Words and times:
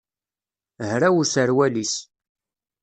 Hraw 0.89 1.15
userwal-is. 1.19 1.93